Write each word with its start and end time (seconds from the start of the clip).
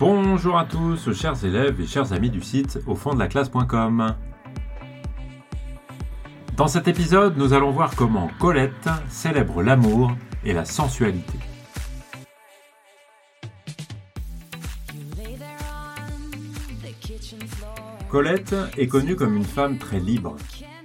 Bonjour 0.00 0.56
à 0.56 0.64
tous, 0.64 1.12
chers 1.12 1.44
élèves 1.44 1.78
et 1.78 1.86
chers 1.86 2.14
amis 2.14 2.30
du 2.30 2.40
site 2.40 2.78
au 2.86 2.94
fond 2.94 3.12
de 3.12 3.18
la 3.18 3.28
classe.com. 3.28 4.16
Dans 6.56 6.68
cet 6.68 6.88
épisode, 6.88 7.36
nous 7.36 7.52
allons 7.52 7.70
voir 7.70 7.94
comment 7.94 8.30
Colette 8.38 8.88
célèbre 9.10 9.62
l'amour 9.62 10.12
et 10.42 10.54
la 10.54 10.64
sensualité. 10.64 11.38
Colette 18.08 18.56
est 18.78 18.88
connue 18.88 19.16
comme 19.16 19.36
une 19.36 19.44
femme 19.44 19.76
très 19.76 20.00
libre, 20.00 20.36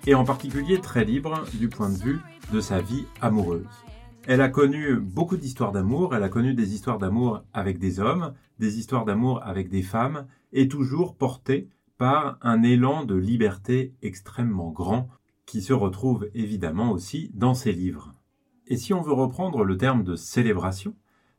et 0.06 0.14
en 0.14 0.26
particulier 0.26 0.82
très 0.82 1.06
libre 1.06 1.46
du 1.54 1.70
point 1.70 1.90
de 1.90 1.98
vue 1.98 2.20
de 2.52 2.60
sa 2.60 2.82
vie 2.82 3.06
amoureuse. 3.22 3.85
Elle 4.28 4.42
a 4.42 4.50
connu 4.50 4.96
beaucoup 4.96 5.38
d'histoires 5.38 5.72
d'amour, 5.72 6.16
elle 6.16 6.24
a 6.24 6.30
connu 6.30 6.56
des 6.56 6.74
histoires 6.74 6.98
d'amour 6.98 7.44
avec 7.54 7.78
des 7.78 8.00
hommes, 8.00 8.34
des 8.58 8.80
histoires 8.80 9.06
d'amour 9.06 9.40
avec 9.44 9.70
des 9.70 9.84
femmes, 9.84 10.26
et 10.52 10.68
toujours 10.68 11.16
portée 11.16 11.70
par 12.00 12.40
un 12.42 12.64
élan 12.64 13.06
de 13.06 13.14
liberté 13.14 13.94
extrêmement 14.02 14.72
grand 14.72 15.10
qui 15.46 15.62
se 15.62 15.74
retrouve 15.74 16.28
évidemment 16.34 16.92
aussi 16.92 17.30
dans 17.36 17.54
ses 17.54 17.72
livres. 17.72 18.16
Et 18.66 18.78
si 18.78 18.96
on 18.96 19.02
veut 19.02 19.14
reprendre 19.14 19.64
le 19.64 19.78
terme 19.78 20.04
de 20.04 20.16
célébration, 20.16 20.96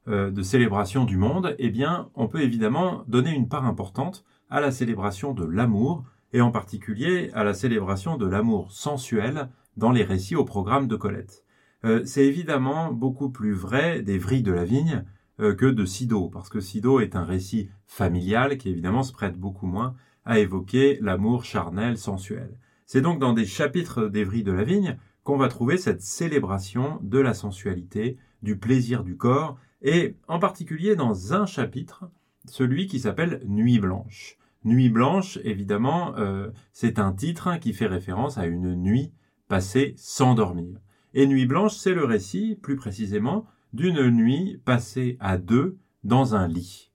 euh, 0.07 0.31
de 0.31 0.43
célébration 0.43 1.05
du 1.05 1.17
monde, 1.17 1.57
eh 1.59 1.71
bien, 1.71 2.09
on 2.15 2.29
peut 2.29 2.43
évidemment 2.43 3.03
donner 3.09 3.35
une 3.35 3.49
part 3.49 3.67
importante 3.67 4.25
à 4.49 4.61
la 4.61 4.71
célébration 4.71 5.35
de 5.35 5.45
l'amour, 5.45 6.05
et 6.33 6.41
en 6.41 6.53
particulier 6.53 7.31
à 7.35 7.43
la 7.43 7.53
célébration 7.53 8.17
de 8.17 8.27
l'amour 8.27 8.71
sensuel 8.71 9.49
dans 9.77 9.91
les 9.91 10.05
récits 10.05 10.37
au 10.37 10.45
programme 10.45 10.87
de 10.87 10.95
Colette. 10.95 11.46
Euh, 11.87 12.03
c'est 12.05 12.27
évidemment 12.27 12.93
beaucoup 12.93 13.31
plus 13.31 13.53
vrai 13.53 14.03
des 14.03 14.19
vrilles 14.19 14.43
de 14.43 14.53
la 14.53 14.65
vigne 14.65 15.05
euh, 15.39 15.55
que 15.55 15.67
de 15.67 15.85
Sido, 15.85 16.29
parce 16.29 16.49
que 16.49 16.59
Sido 16.59 16.99
est 16.99 17.15
un 17.15 17.25
récit 17.25 17.71
familial 17.87 18.59
qui 18.59 18.71
évidemment 18.71 19.05
se 19.05 19.13
prête 19.13 19.39
beaucoup 19.39 19.67
moins 19.67 19.95
à 20.25 20.41
évoquer 20.41 20.99
l'amour 21.01 21.45
charnel, 21.45 21.97
sensuel. 21.97 22.59
C'est 22.87 23.03
donc 23.03 23.21
dans 23.21 23.33
des 23.33 23.47
chapitres 23.47 24.09
des 24.09 24.25
vrilles 24.25 24.43
de 24.43 24.51
la 24.51 24.65
vigne 24.65 24.99
qu'on 25.23 25.37
va 25.37 25.47
trouver 25.47 25.79
cette 25.79 26.03
célébration 26.03 26.99
de 27.03 27.21
la 27.21 27.35
sensualité, 27.35 28.17
du 28.43 28.59
plaisir 28.59 29.05
du 29.05 29.17
corps, 29.17 29.57
et 29.81 30.17
en 30.27 30.41
particulier 30.41 30.97
dans 30.97 31.35
un 31.35 31.47
chapitre, 31.47 32.11
celui 32.47 32.89
qui 32.89 32.99
s'appelle 32.99 33.43
Nuit 33.47 33.79
blanche. 33.79 34.39
Nuit 34.65 34.89
blanche, 34.89 35.39
évidemment, 35.45 36.17
euh, 36.17 36.51
c'est 36.73 36.99
un 36.99 37.13
titre 37.13 37.57
qui 37.61 37.73
fait 37.73 37.87
référence 37.87 38.39
à 38.39 38.47
une 38.47 38.75
nuit 38.75 39.13
passée 39.47 39.95
sans 39.97 40.35
dormir. 40.35 40.81
Et 41.19 41.27
Nuit 41.27 41.47
blanche, 41.47 41.75
c'est 41.75 41.95
le 41.95 42.05
récit, 42.05 42.59
plus 42.61 42.77
précisément, 42.77 43.47
d'une 43.73 44.11
nuit 44.11 44.61
passée 44.67 45.17
à 45.19 45.39
deux 45.39 45.79
dans 46.05 46.35
un 46.35 46.47
lit. 46.47 46.93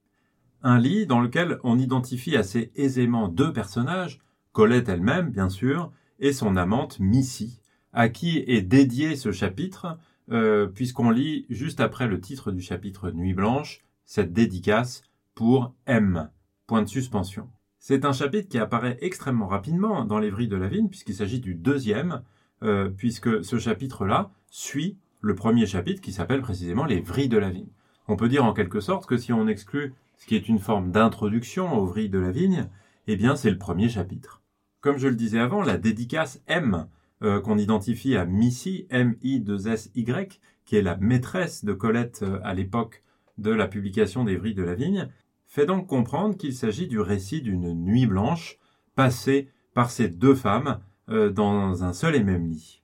Un 0.61 0.77
lit 0.77 1.07
dans 1.07 1.21
lequel 1.21 1.57
on 1.63 1.79
identifie 1.79 2.37
assez 2.37 2.71
aisément 2.75 3.29
deux 3.29 3.51
personnages, 3.51 4.19
Colette 4.51 4.89
elle-même, 4.89 5.31
bien 5.31 5.49
sûr, 5.49 5.91
et 6.19 6.33
son 6.33 6.55
amante 6.55 6.99
Missy, 6.99 7.63
à 7.93 8.09
qui 8.09 8.43
est 8.45 8.61
dédié 8.61 9.15
ce 9.15 9.31
chapitre, 9.31 9.97
euh, 10.29 10.67
puisqu'on 10.67 11.09
lit 11.09 11.47
juste 11.49 11.79
après 11.79 12.07
le 12.07 12.21
titre 12.21 12.51
du 12.51 12.61
chapitre 12.61 13.09
Nuit 13.09 13.33
blanche, 13.33 13.83
cette 14.05 14.33
dédicace 14.33 15.01
pour 15.33 15.73
M. 15.87 16.29
Point 16.67 16.83
de 16.83 16.87
suspension. 16.87 17.49
C'est 17.79 18.05
un 18.05 18.13
chapitre 18.13 18.49
qui 18.49 18.59
apparaît 18.59 18.99
extrêmement 19.01 19.47
rapidement 19.47 20.05
dans 20.05 20.19
les 20.19 20.29
de 20.29 20.55
la 20.55 20.67
vigne, 20.67 20.89
puisqu'il 20.89 21.15
s'agit 21.15 21.39
du 21.39 21.55
deuxième, 21.55 22.21
euh, 22.63 22.89
puisque 22.89 23.43
ce 23.43 23.57
chapitre-là 23.57 24.31
suit 24.49 24.97
le 25.21 25.35
premier 25.35 25.65
chapitre 25.65 26.01
qui 26.01 26.11
s'appelle 26.11 26.41
précisément 26.41 26.85
les 26.85 26.99
vrilles 26.99 27.29
de 27.29 27.37
la 27.37 27.49
vigne. 27.49 27.69
On 28.07 28.15
peut 28.15 28.29
dire 28.29 28.45
en 28.45 28.53
quelque 28.53 28.79
sorte 28.79 29.05
que 29.05 29.17
si 29.17 29.31
on 29.33 29.47
exclut 29.47 29.93
ce 30.17 30.25
qui 30.25 30.35
est 30.35 30.49
une 30.49 30.59
forme 30.59 30.91
d'introduction 30.91 31.73
aux 31.73 31.85
vrilles 31.85 32.09
de 32.09 32.19
la 32.19 32.31
vigne, 32.31 32.67
eh 33.07 33.15
bien 33.15 33.35
c'est 33.35 33.51
le 33.51 33.57
premier 33.57 33.89
chapitre. 33.89 34.41
Comme 34.81 34.97
je 34.97 35.07
le 35.07 35.15
disais 35.15 35.39
avant, 35.39 35.61
la 35.61 35.77
dédicace 35.77 36.41
M 36.47 36.87
euh, 37.23 37.39
qu'on 37.39 37.57
identifie 37.57 38.15
à 38.15 38.25
Missy, 38.25 38.87
M-I-2-S-Y, 38.89 40.39
qui 40.65 40.75
est 40.75 40.81
la 40.81 40.97
maîtresse 40.97 41.63
de 41.63 41.73
Colette 41.73 42.21
euh, 42.23 42.39
à 42.43 42.53
l'époque 42.53 43.03
de 43.37 43.51
la 43.51 43.67
publication 43.67 44.23
des 44.23 44.35
vrilles 44.35 44.55
de 44.55 44.63
la 44.63 44.75
vigne, 44.75 45.07
fait 45.47 45.65
donc 45.65 45.87
comprendre 45.87 46.35
qu'il 46.35 46.53
s'agit 46.53 46.87
du 46.87 46.99
récit 46.99 47.41
d'une 47.41 47.73
nuit 47.73 48.07
blanche 48.07 48.57
passée 48.95 49.49
par 49.73 49.91
ces 49.91 50.09
deux 50.09 50.35
femmes 50.35 50.79
dans 51.11 51.83
un 51.83 51.93
seul 51.93 52.15
et 52.15 52.23
même 52.23 52.47
lit. 52.47 52.81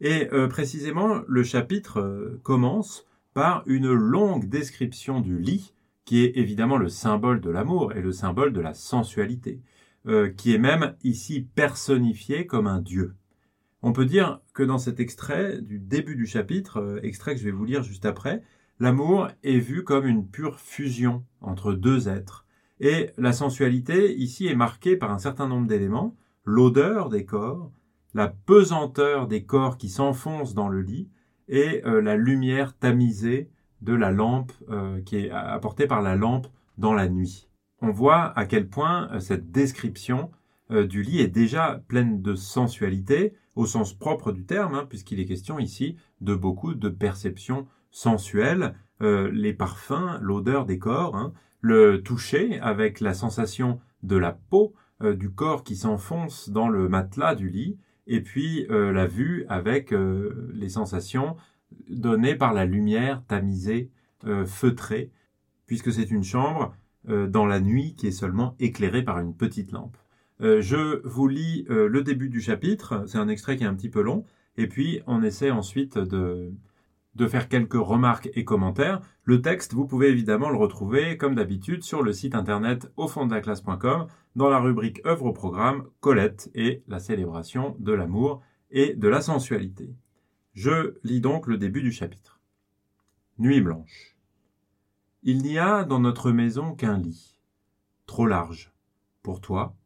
Et 0.00 0.28
euh, 0.32 0.48
précisément, 0.48 1.22
le 1.26 1.42
chapitre 1.42 2.00
euh, 2.00 2.40
commence 2.42 3.06
par 3.32 3.62
une 3.66 3.92
longue 3.92 4.48
description 4.48 5.20
du 5.20 5.38
lit, 5.38 5.72
qui 6.04 6.24
est 6.24 6.36
évidemment 6.36 6.76
le 6.76 6.88
symbole 6.88 7.40
de 7.40 7.50
l'amour 7.50 7.92
et 7.94 8.02
le 8.02 8.12
symbole 8.12 8.52
de 8.52 8.60
la 8.60 8.74
sensualité, 8.74 9.60
qui 10.36 10.54
est 10.54 10.58
même 10.58 10.94
ici 11.02 11.48
personnifié 11.54 12.46
comme 12.46 12.66
un 12.66 12.82
dieu. 12.82 13.14
On 13.80 13.94
peut 13.94 14.04
dire 14.04 14.40
que 14.52 14.62
dans 14.62 14.76
cet 14.76 15.00
extrait 15.00 15.62
du 15.62 15.78
début 15.78 16.14
du 16.14 16.26
chapitre, 16.26 17.00
extrait 17.02 17.34
que 17.34 17.40
je 17.40 17.46
vais 17.46 17.50
vous 17.50 17.64
lire 17.64 17.82
juste 17.82 18.04
après, 18.04 18.42
l'amour 18.80 19.28
est 19.42 19.58
vu 19.58 19.82
comme 19.82 20.06
une 20.06 20.28
pure 20.28 20.60
fusion 20.60 21.24
entre 21.40 21.72
deux 21.72 22.06
êtres. 22.06 22.44
Et 22.80 23.10
la 23.16 23.32
sensualité 23.32 24.14
ici 24.14 24.46
est 24.46 24.54
marquée 24.54 24.96
par 24.96 25.10
un 25.10 25.18
certain 25.18 25.48
nombre 25.48 25.66
d'éléments, 25.66 26.14
l'odeur 26.44 27.08
des 27.08 27.24
corps, 27.24 27.72
la 28.14 28.28
pesanteur 28.28 29.26
des 29.26 29.44
corps 29.44 29.76
qui 29.76 29.88
s'enfoncent 29.88 30.54
dans 30.54 30.68
le 30.68 30.80
lit 30.82 31.08
et 31.48 31.82
euh, 31.84 32.00
la 32.00 32.16
lumière 32.16 32.76
tamisée 32.76 33.50
de 33.82 33.94
la 33.94 34.10
lampe 34.10 34.52
euh, 34.70 35.00
qui 35.02 35.16
est 35.16 35.30
apportée 35.30 35.86
par 35.86 36.00
la 36.00 36.16
lampe 36.16 36.46
dans 36.78 36.94
la 36.94 37.08
nuit. 37.08 37.48
On 37.80 37.90
voit 37.90 38.38
à 38.38 38.46
quel 38.46 38.68
point 38.68 39.10
euh, 39.12 39.20
cette 39.20 39.50
description 39.50 40.30
du 40.70 41.02
lit 41.02 41.20
est 41.20 41.28
déjà 41.28 41.82
pleine 41.88 42.22
de 42.22 42.34
sensualité 42.34 43.34
au 43.54 43.66
sens 43.66 43.92
propre 43.92 44.32
du 44.32 44.46
terme, 44.46 44.74
hein, 44.74 44.86
puisqu'il 44.88 45.20
est 45.20 45.26
question 45.26 45.58
ici 45.58 45.96
de 46.22 46.34
beaucoup 46.34 46.74
de 46.74 46.88
perceptions 46.88 47.66
sensuelles, 47.90 48.74
les 49.00 49.52
parfums, 49.52 50.18
l'odeur 50.22 50.64
des 50.64 50.78
corps, 50.78 51.16
hein, 51.16 51.34
le 51.60 52.02
toucher 52.02 52.58
avec 52.60 53.00
la 53.00 53.12
sensation 53.12 53.78
de 54.02 54.16
la 54.16 54.32
peau, 54.32 54.74
du 55.02 55.30
corps 55.30 55.64
qui 55.64 55.76
s'enfonce 55.76 56.50
dans 56.50 56.68
le 56.68 56.88
matelas 56.88 57.34
du 57.34 57.48
lit, 57.48 57.78
et 58.06 58.20
puis 58.20 58.66
euh, 58.70 58.92
la 58.92 59.06
vue 59.06 59.44
avec 59.48 59.92
euh, 59.92 60.50
les 60.54 60.68
sensations 60.68 61.36
données 61.88 62.36
par 62.36 62.52
la 62.52 62.64
lumière 62.64 63.22
tamisée, 63.26 63.90
feutrée, 64.46 65.10
puisque 65.66 65.92
c'est 65.92 66.10
une 66.10 66.24
chambre 66.24 66.74
dans 67.06 67.44
la 67.44 67.60
nuit 67.60 67.94
qui 67.94 68.06
est 68.06 68.12
seulement 68.12 68.56
éclairée 68.58 69.02
par 69.02 69.18
une 69.18 69.36
petite 69.36 69.70
lampe. 69.70 69.98
je 70.40 71.06
vous 71.06 71.28
lis 71.28 71.66
le 71.68 72.00
début 72.00 72.30
du 72.30 72.40
chapitre, 72.40 73.04
c'est 73.06 73.18
un 73.18 73.28
extrait 73.28 73.56
qui 73.56 73.64
est 73.64 73.66
un 73.66 73.74
petit 73.74 73.90
peu 73.90 74.00
long, 74.00 74.24
et 74.56 74.66
puis 74.66 75.02
on 75.06 75.22
essaie 75.22 75.50
ensuite 75.50 75.98
de, 75.98 76.54
de 77.14 77.26
faire 77.26 77.48
quelques 77.48 77.74
remarques 77.74 78.30
et 78.34 78.44
commentaires. 78.44 79.00
Le 79.24 79.40
texte, 79.40 79.74
vous 79.74 79.86
pouvez 79.86 80.08
évidemment 80.08 80.50
le 80.50 80.56
retrouver, 80.56 81.16
comme 81.16 81.34
d'habitude, 81.34 81.82
sur 81.82 82.02
le 82.02 82.12
site 82.12 82.34
internet 82.34 82.90
au 82.96 83.08
fond 83.08 83.26
de 83.26 83.34
la 83.34 83.40
classe.com, 83.40 84.06
dans 84.36 84.48
la 84.48 84.58
rubrique 84.58 85.00
œuvre 85.06 85.26
au 85.26 85.32
programme 85.32 85.86
Colette 86.00 86.50
et 86.54 86.82
la 86.88 86.98
célébration 86.98 87.76
de 87.78 87.92
l'amour 87.92 88.42
et 88.70 88.94
de 88.94 89.08
la 89.08 89.20
sensualité. 89.20 89.94
Je 90.54 90.94
lis 91.04 91.20
donc 91.20 91.46
le 91.46 91.56
début 91.56 91.82
du 91.82 91.92
chapitre. 91.92 92.40
Nuit 93.38 93.60
blanche. 93.60 94.16
Il 95.22 95.42
n'y 95.42 95.58
a 95.58 95.84
dans 95.84 96.00
notre 96.00 96.30
maison 96.30 96.74
qu'un 96.74 96.98
lit, 96.98 97.40
trop 98.06 98.26
large, 98.26 98.72
pour 99.22 99.40
toi, 99.40 99.76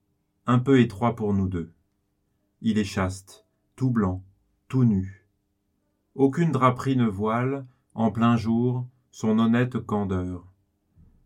un 0.46 0.58
peu 0.58 0.80
étroit 0.80 1.14
pour 1.14 1.32
nous 1.32 1.48
deux. 1.48 1.72
Il 2.60 2.78
est 2.78 2.84
chaste, 2.84 3.46
tout 3.76 3.90
blanc, 3.90 4.24
tout 4.66 4.84
nu 4.84 5.27
aucune 6.18 6.50
draperie 6.50 6.96
ne 6.96 7.06
voile, 7.06 7.64
en 7.94 8.10
plein 8.10 8.36
jour, 8.36 8.88
son 9.12 9.38
honnête 9.38 9.78
candeur. 9.78 10.52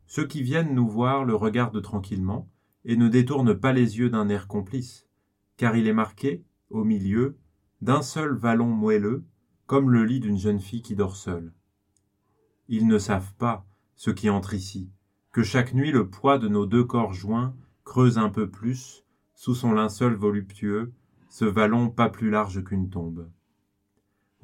Ceux 0.06 0.26
qui 0.26 0.42
viennent 0.42 0.74
nous 0.74 0.86
voir 0.86 1.24
le 1.24 1.34
regardent 1.34 1.80
tranquillement, 1.80 2.50
et 2.84 2.96
ne 2.96 3.08
détournent 3.08 3.58
pas 3.58 3.72
les 3.72 3.96
yeux 3.98 4.10
d'un 4.10 4.28
air 4.28 4.48
complice, 4.48 5.08
car 5.56 5.78
il 5.78 5.86
est 5.86 5.94
marqué, 5.94 6.44
au 6.68 6.84
milieu, 6.84 7.38
d'un 7.80 8.02
seul 8.02 8.34
vallon 8.34 8.66
moelleux, 8.66 9.24
comme 9.64 9.90
le 9.90 10.04
lit 10.04 10.20
d'une 10.20 10.36
jeune 10.36 10.60
fille 10.60 10.82
qui 10.82 10.94
dort 10.94 11.16
seule. 11.16 11.54
Ils 12.68 12.86
ne 12.86 12.98
savent 12.98 13.32
pas, 13.38 13.64
ceux 13.96 14.12
qui 14.12 14.28
entrent 14.28 14.52
ici, 14.52 14.90
que 15.32 15.42
chaque 15.42 15.72
nuit 15.72 15.90
le 15.90 16.10
poids 16.10 16.38
de 16.38 16.48
nos 16.48 16.66
deux 16.66 16.84
corps 16.84 17.14
joints 17.14 17.56
creuse 17.84 18.18
un 18.18 18.28
peu 18.28 18.50
plus, 18.50 19.06
sous 19.34 19.54
son 19.54 19.72
linceul 19.72 20.12
voluptueux, 20.12 20.92
ce 21.30 21.46
vallon 21.46 21.88
pas 21.88 22.10
plus 22.10 22.28
large 22.28 22.62
qu'une 22.62 22.90
tombe. 22.90 23.30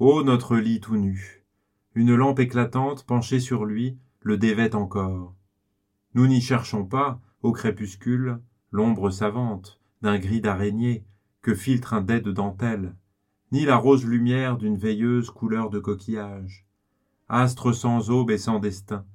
Ô 0.01 0.23
notre 0.23 0.55
lit 0.55 0.79
tout 0.79 0.95
nu 0.95 1.43
Une 1.93 2.15
lampe 2.15 2.39
éclatante 2.39 3.03
penchée 3.03 3.41
sur 3.41 3.65
lui 3.65 3.97
le 4.21 4.37
dévête 4.37 4.73
encore. 4.73 5.35
Nous 6.13 6.25
n'y 6.25 6.39
cherchons 6.39 6.85
pas, 6.85 7.19
au 7.41 7.51
crépuscule, 7.51 8.39
l'ombre 8.71 9.09
savante 9.09 9.81
d'un 10.01 10.17
gris 10.17 10.39
d'araignée 10.39 11.03
que 11.41 11.53
filtre 11.53 11.93
un 11.93 11.99
dais 11.99 12.21
de 12.21 12.31
dentelle, 12.31 12.95
ni 13.51 13.65
la 13.65 13.75
rose 13.75 14.05
lumière 14.05 14.55
d'une 14.55 14.77
veilleuse 14.77 15.31
couleur 15.31 15.69
de 15.69 15.79
coquillage. 15.79 16.65
Astre 17.27 17.75
sans 17.75 18.09
aube 18.09 18.31
et 18.31 18.37
sans 18.37 18.59
destin, 18.59 19.05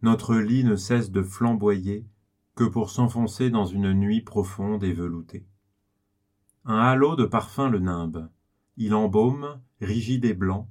notre 0.00 0.36
lit 0.36 0.64
ne 0.64 0.74
cesse 0.74 1.10
de 1.10 1.22
flamboyer 1.22 2.06
que 2.54 2.64
pour 2.64 2.88
s'enfoncer 2.88 3.50
dans 3.50 3.66
une 3.66 3.92
nuit 3.92 4.22
profonde 4.22 4.84
et 4.84 4.94
veloutée. 4.94 5.46
Un 6.64 6.78
halo 6.78 7.14
de 7.14 7.26
parfum 7.26 7.68
le 7.68 7.78
nimbe. 7.78 8.30
Il 8.78 8.94
embaume, 8.94 9.60
rigide 9.80 10.24
et 10.24 10.34
blanc, 10.34 10.68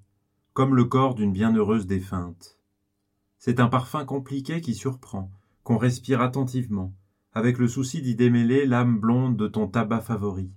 comme 0.54 0.76
le 0.76 0.86
corps 0.86 1.16
d'une 1.16 1.34
bienheureuse 1.34 1.88
défunte. 1.88 2.60
C'est 3.38 3.60
un 3.60 3.68
parfum 3.68 4.06
compliqué 4.06 4.62
qui 4.62 4.76
surprend, 4.76 5.32
qu'on 5.64 5.78
respire 5.78 6.22
attentivement, 6.22 6.94
avec 7.34 7.58
le 7.58 7.68
souci 7.68 8.02
d'y 8.02 8.16
démêler 8.16 8.66
l'âme 8.66 9.00
blonde 9.00 9.38
de 9.38 9.48
ton 9.48 9.68
tabac 9.68 10.02
favori, 10.02 10.52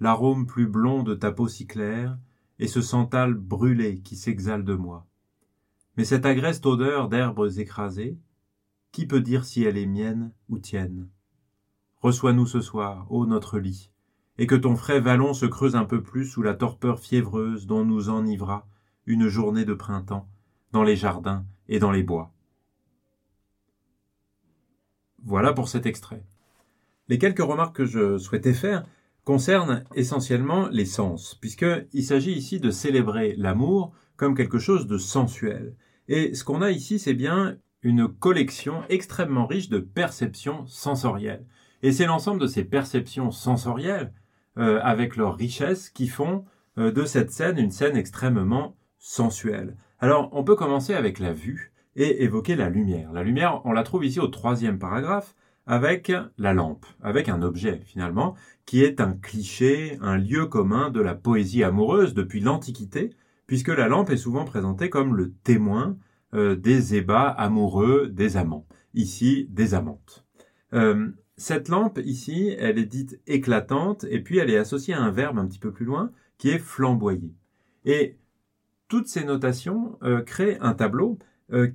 l'arôme 0.00 0.46
plus 0.46 0.66
blond 0.66 1.02
de 1.02 1.14
ta 1.14 1.30
peau 1.32 1.48
si 1.48 1.66
claire, 1.66 2.18
et 2.58 2.68
ce 2.68 2.80
santal 2.80 3.34
brûlé 3.34 4.00
qui 4.00 4.16
s'exhale 4.16 4.64
de 4.64 4.74
moi. 4.74 5.06
Mais 5.96 6.04
cette 6.04 6.26
agreste 6.26 6.66
odeur 6.66 7.08
d'herbes 7.08 7.50
écrasées, 7.56 8.18
qui 8.92 9.06
peut 9.06 9.20
dire 9.20 9.44
si 9.44 9.62
elle 9.62 9.78
est 9.78 9.86
mienne 9.86 10.32
ou 10.48 10.58
tienne? 10.58 11.08
Reçois-nous 12.00 12.46
ce 12.46 12.60
soir, 12.60 13.10
ô 13.10 13.26
notre 13.26 13.58
lit, 13.58 13.90
et 14.38 14.46
que 14.46 14.54
ton 14.54 14.76
frais 14.76 15.00
vallon 15.00 15.34
se 15.34 15.46
creuse 15.46 15.76
un 15.76 15.84
peu 15.84 16.02
plus 16.02 16.26
sous 16.26 16.42
la 16.42 16.54
torpeur 16.54 16.98
fiévreuse 16.98 17.66
dont 17.66 17.84
nous 17.84 18.08
enivra 18.08 18.66
une 19.06 19.28
journée 19.28 19.64
de 19.64 19.74
printemps, 19.74 20.28
dans 20.72 20.82
les 20.82 20.96
jardins 20.96 21.44
et 21.68 21.78
dans 21.78 21.90
les 21.90 22.02
bois. 22.02 22.32
Voilà 25.22 25.52
pour 25.52 25.68
cet 25.68 25.86
extrait. 25.86 26.24
Les 27.08 27.18
quelques 27.18 27.42
remarques 27.42 27.76
que 27.76 27.84
je 27.84 28.18
souhaitais 28.18 28.54
faire 28.54 28.84
concernent 29.24 29.84
essentiellement 29.94 30.68
les 30.68 30.84
sens, 30.84 31.34
puisqu'il 31.40 32.04
s'agit 32.04 32.32
ici 32.32 32.60
de 32.60 32.70
célébrer 32.70 33.34
l'amour 33.36 33.92
comme 34.16 34.34
quelque 34.34 34.58
chose 34.58 34.86
de 34.86 34.98
sensuel. 34.98 35.74
Et 36.08 36.34
ce 36.34 36.44
qu'on 36.44 36.62
a 36.62 36.70
ici, 36.70 36.98
c'est 36.98 37.14
bien 37.14 37.56
une 37.82 38.08
collection 38.08 38.82
extrêmement 38.88 39.46
riche 39.46 39.68
de 39.68 39.78
perceptions 39.78 40.66
sensorielles. 40.66 41.46
Et 41.82 41.92
c'est 41.92 42.06
l'ensemble 42.06 42.40
de 42.40 42.46
ces 42.46 42.64
perceptions 42.64 43.30
sensorielles, 43.30 44.12
euh, 44.58 44.80
avec 44.82 45.16
leur 45.16 45.36
richesse, 45.36 45.90
qui 45.90 46.08
font 46.08 46.44
euh, 46.78 46.90
de 46.90 47.04
cette 47.04 47.30
scène 47.30 47.58
une 47.58 47.70
scène 47.70 47.96
extrêmement 47.96 48.76
sensuelle. 48.98 49.76
Alors, 49.98 50.28
on 50.32 50.44
peut 50.44 50.56
commencer 50.56 50.94
avec 50.94 51.18
la 51.18 51.32
vue 51.32 51.72
et 51.96 52.24
évoquer 52.24 52.56
la 52.56 52.68
lumière. 52.68 53.12
La 53.12 53.22
lumière, 53.22 53.60
on 53.64 53.72
la 53.72 53.82
trouve 53.82 54.04
ici 54.04 54.20
au 54.20 54.28
troisième 54.28 54.78
paragraphe, 54.78 55.34
avec 55.66 56.12
la 56.36 56.52
lampe, 56.52 56.84
avec 57.02 57.28
un 57.28 57.42
objet 57.42 57.80
finalement, 57.86 58.34
qui 58.66 58.82
est 58.82 59.00
un 59.00 59.12
cliché, 59.12 59.98
un 60.00 60.16
lieu 60.16 60.46
commun 60.46 60.90
de 60.90 61.00
la 61.00 61.14
poésie 61.14 61.64
amoureuse 61.64 62.14
depuis 62.14 62.40
l'Antiquité, 62.40 63.10
puisque 63.46 63.68
la 63.68 63.88
lampe 63.88 64.10
est 64.10 64.16
souvent 64.16 64.44
présentée 64.44 64.90
comme 64.90 65.16
le 65.16 65.32
témoin 65.32 65.96
euh, 66.34 66.56
des 66.56 66.94
ébats 66.96 67.28
amoureux 67.28 68.08
des 68.08 68.36
amants, 68.36 68.66
ici 68.92 69.46
des 69.50 69.74
amantes. 69.74 70.24
Cette 71.36 71.68
lampe 71.68 71.98
ici, 72.04 72.54
elle 72.58 72.78
est 72.78 72.86
dite 72.86 73.20
éclatante, 73.26 74.04
et 74.08 74.20
puis 74.20 74.38
elle 74.38 74.50
est 74.50 74.56
associée 74.56 74.94
à 74.94 75.02
un 75.02 75.10
verbe 75.10 75.38
un 75.38 75.46
petit 75.46 75.58
peu 75.58 75.72
plus 75.72 75.84
loin, 75.84 76.10
qui 76.38 76.50
est 76.50 76.58
flamboyer. 76.58 77.34
Et 77.84 78.16
toutes 78.88 79.08
ces 79.08 79.24
notations 79.24 79.98
euh, 80.02 80.22
créent 80.22 80.58
un 80.60 80.74
tableau 80.74 81.18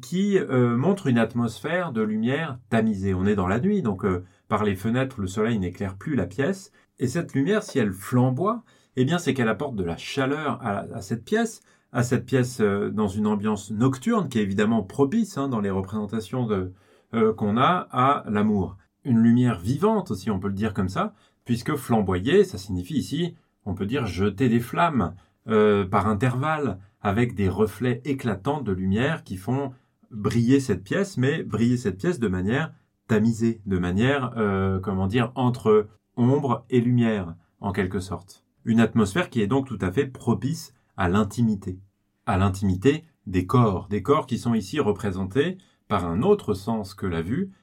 qui 0.01 0.37
montre 0.49 1.05
une 1.07 1.19
atmosphère 1.19 1.93
de 1.93 2.01
lumière 2.01 2.57
tamisée. 2.69 3.13
On 3.13 3.27
est 3.27 3.35
dans 3.35 3.47
la 3.47 3.59
nuit, 3.59 3.83
donc 3.83 4.03
par 4.47 4.63
les 4.63 4.75
fenêtres, 4.75 5.21
le 5.21 5.27
soleil 5.27 5.59
n'éclaire 5.59 5.95
plus 5.95 6.15
la 6.15 6.25
pièce, 6.25 6.71
et 6.99 7.07
cette 7.07 7.33
lumière, 7.33 7.63
si 7.63 7.79
elle 7.79 7.93
flamboie, 7.93 8.63
eh 8.95 9.05
bien 9.05 9.17
c'est 9.17 9.33
qu'elle 9.33 9.47
apporte 9.47 9.75
de 9.75 9.83
la 9.83 9.97
chaleur 9.97 10.59
à, 10.61 11.01
cette 11.01 11.23
pièce, 11.23 11.61
à 11.93 12.03
cette 12.03 12.25
pièce 12.25 12.59
euh, 12.59 12.89
dans 12.89 13.07
une 13.07 13.27
ambiance 13.27 13.71
nocturne 13.71 14.27
qui 14.27 14.39
est 14.39 14.43
évidemment 14.43 14.83
propice 14.83 15.37
hein, 15.37 15.47
dans 15.47 15.61
les 15.61 15.69
représentations 15.69 16.49
euh, 17.13 17.33
qu'on 17.33 17.57
a 17.57 17.87
à 17.91 18.25
l'amour. 18.29 18.77
Une 19.03 19.19
lumière 19.19 19.59
vivante 19.59 20.11
aussi, 20.11 20.29
on 20.29 20.39
peut 20.39 20.47
le 20.47 20.53
dire 20.53 20.73
comme 20.73 20.89
ça, 20.89 21.13
puisque 21.45 21.75
flamboyer, 21.75 22.43
ça 22.43 22.57
signifie 22.57 22.97
ici, 22.97 23.35
on 23.65 23.73
peut 23.73 23.85
dire 23.85 24.05
jeter 24.05 24.49
des 24.49 24.59
flammes 24.59 25.15
euh, 25.47 25.85
par 25.85 26.07
intervalles, 26.07 26.79
avec 27.01 27.33
des 27.33 27.47
reflets 27.49 28.01
éclatants 28.03 28.61
de 28.61 28.71
lumière 28.71 29.23
qui 29.23 29.37
font 29.37 29.71
briller 30.11 30.59
cette 30.59 30.83
pièce, 30.83 31.17
mais 31.17 31.43
briller 31.43 31.77
cette 31.77 31.97
pièce 31.97 32.19
de 32.19 32.27
manière 32.27 32.73
tamisée, 33.07 33.61
de 33.65 33.79
manière, 33.79 34.33
comment 34.83 35.07
dire, 35.07 35.31
entre 35.35 35.87
ombre 36.17 36.65
et 36.69 36.81
lumière, 36.81 37.35
en 37.61 37.71
quelque 37.71 37.99
sorte. 37.99 38.45
Une 38.65 38.79
atmosphère 38.79 39.29
qui 39.29 39.41
est 39.41 39.47
donc 39.47 39.67
tout 39.67 39.79
à 39.81 39.91
fait 39.91 40.05
propice 40.05 40.73
à 40.97 41.09
l'intimité. 41.09 41.79
À 42.25 42.37
l'intimité 42.37 43.05
des 43.25 43.45
corps, 43.45 43.87
des 43.87 44.03
corps 44.03 44.27
qui 44.27 44.37
sont 44.37 44.53
ici 44.53 44.79
représentés 44.79 45.57
par 45.87 46.05
un 46.05 46.21
autre 46.21 46.53
sens 46.53 46.93
que 46.93 47.05
la 47.05 47.21
vue, 47.21 47.49
euh, 47.49 47.53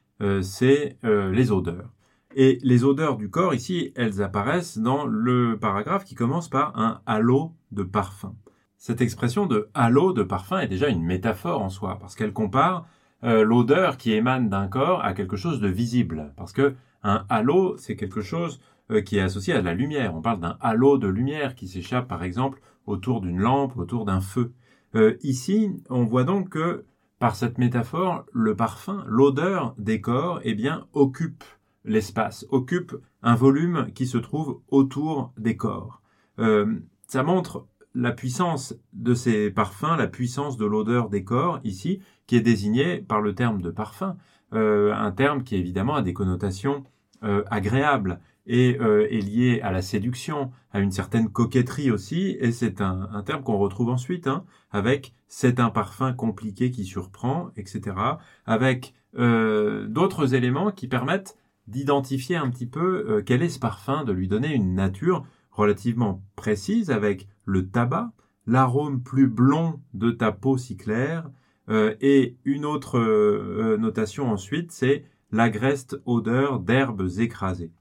c'est 0.42 0.98
euh, 1.04 1.30
les 1.30 1.52
odeurs. 1.52 1.92
Et 2.34 2.58
les 2.62 2.84
odeurs 2.84 3.16
du 3.16 3.30
corps, 3.30 3.54
ici, 3.54 3.92
elles 3.96 4.22
apparaissent 4.22 4.76
dans 4.76 5.06
le 5.06 5.58
paragraphe 5.58 6.04
qui 6.04 6.14
commence 6.14 6.50
par 6.50 6.78
un 6.78 7.00
halo 7.06 7.54
de 7.72 7.82
parfum. 7.82 8.34
Cette 8.76 9.00
expression 9.00 9.46
de 9.46 9.70
halo 9.72 10.12
de 10.12 10.22
parfum 10.22 10.60
est 10.60 10.68
déjà 10.68 10.88
une 10.88 11.02
métaphore 11.02 11.62
en 11.62 11.70
soi, 11.70 11.98
parce 11.98 12.14
qu'elle 12.14 12.34
compare 12.34 12.86
euh, 13.24 13.42
l'odeur 13.42 13.96
qui 13.96 14.12
émane 14.12 14.50
d'un 14.50 14.68
corps 14.68 15.02
à 15.02 15.14
quelque 15.14 15.36
chose 15.36 15.60
de 15.60 15.68
visible. 15.68 16.34
Parce 16.36 16.52
que 16.52 16.74
un 17.02 17.24
halo, 17.28 17.76
c'est 17.78 17.96
quelque 17.96 18.20
chose 18.20 18.60
euh, 18.90 19.00
qui 19.00 19.16
est 19.16 19.22
associé 19.22 19.54
à 19.54 19.62
la 19.62 19.74
lumière. 19.74 20.14
On 20.14 20.20
parle 20.20 20.40
d'un 20.40 20.58
halo 20.60 20.98
de 20.98 21.08
lumière 21.08 21.54
qui 21.54 21.68
s'échappe, 21.68 22.06
par 22.06 22.22
exemple, 22.22 22.60
autour 22.86 23.22
d'une 23.22 23.40
lampe, 23.40 23.76
autour 23.78 24.04
d'un 24.04 24.20
feu. 24.20 24.52
Euh, 24.94 25.16
ici, 25.22 25.70
on 25.88 26.04
voit 26.04 26.24
donc 26.24 26.50
que, 26.50 26.84
par 27.18 27.36
cette 27.36 27.58
métaphore, 27.58 28.24
le 28.32 28.54
parfum, 28.54 29.04
l'odeur 29.06 29.74
des 29.78 30.00
corps, 30.00 30.40
eh 30.44 30.54
bien, 30.54 30.86
occupe 30.92 31.44
l'espace, 31.84 32.46
occupe 32.50 32.94
un 33.22 33.34
volume 33.34 33.88
qui 33.94 34.06
se 34.06 34.18
trouve 34.18 34.60
autour 34.68 35.32
des 35.38 35.56
corps. 35.56 36.02
ça 36.36 37.22
montre 37.22 37.66
la 37.96 38.12
puissance 38.12 38.76
de 38.92 39.14
ces 39.14 39.50
parfums, 39.50 39.96
la 39.96 40.06
puissance 40.06 40.58
de 40.58 40.66
l'odeur 40.66 41.08
des 41.08 41.24
corps 41.24 41.60
ici, 41.64 42.00
qui 42.26 42.36
est 42.36 42.42
désignée 42.42 42.98
par 42.98 43.22
le 43.22 43.34
terme 43.34 43.62
de 43.62 43.70
parfum, 43.70 44.16
euh, 44.52 44.92
un 44.94 45.10
terme 45.12 45.42
qui 45.42 45.56
évidemment 45.56 45.96
a 45.96 46.02
des 46.02 46.12
connotations 46.12 46.84
euh, 47.24 47.42
agréables 47.50 48.20
et 48.46 48.78
euh, 48.80 49.06
est 49.10 49.20
lié 49.20 49.60
à 49.62 49.72
la 49.72 49.82
séduction, 49.82 50.50
à 50.72 50.80
une 50.80 50.92
certaine 50.92 51.28
coquetterie 51.30 51.90
aussi, 51.90 52.36
et 52.40 52.52
c'est 52.52 52.80
un, 52.80 53.22
terme 53.24 53.42
qu'on 53.42 53.58
retrouve 53.58 53.88
ensuite 53.88 54.26
hein, 54.26 54.44
avec 54.70 55.14
c'est 55.28 55.60
un 55.60 55.70
parfum 55.70 56.12
compliqué 56.12 56.70
qui 56.70 56.84
surprend, 56.84 57.50
etc., 57.56 57.96
avec 58.44 58.94
d'autres 59.18 60.34
éléments 60.34 60.70
qui 60.70 60.88
permettent 60.88 61.38
d'identifier 61.68 62.36
un 62.36 62.50
petit 62.50 62.66
peu 62.66 63.22
quel 63.24 63.42
est 63.42 63.48
ce 63.48 63.58
parfum, 63.58 64.04
de 64.04 64.12
lui 64.12 64.28
donner 64.28 64.54
une 64.54 64.74
nature 64.74 65.24
relativement 65.50 66.22
précise 66.36 66.90
avec 66.90 67.26
le 67.46 67.66
tabac, 67.66 68.12
l'arôme 68.46 69.02
plus 69.02 69.26
blond 69.26 69.80
de 69.94 70.10
ta 70.10 70.32
peau 70.32 70.58
si 70.58 70.76
claire, 70.76 71.30
euh, 71.68 71.94
et 72.00 72.36
une 72.44 72.64
autre 72.64 72.98
euh, 72.98 73.76
notation 73.76 74.30
ensuite, 74.30 74.70
c'est 74.70 75.04
l'agreste 75.32 76.00
odeur 76.06 76.60
d'herbes 76.60 77.08
écrasées. 77.18 77.72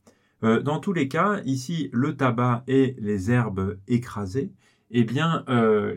Euh, 0.43 0.61
dans 0.61 0.79
tous 0.79 0.93
les 0.93 1.07
cas, 1.07 1.41
ici, 1.45 1.89
le 1.93 2.15
tabac 2.15 2.63
et 2.67 2.95
les 2.99 3.31
herbes 3.31 3.79
écrasées, 3.87 4.51
eh 4.91 5.03
bien, 5.03 5.43